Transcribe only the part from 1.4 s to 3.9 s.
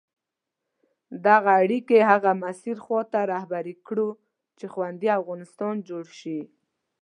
اړیکي هغه مسیر خواته رهبري